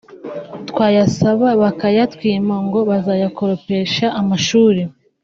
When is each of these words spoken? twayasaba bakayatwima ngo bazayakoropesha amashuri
twayasaba 0.69 1.47
bakayatwima 1.61 2.55
ngo 2.65 2.79
bazayakoropesha 2.89 4.05
amashuri 4.21 4.81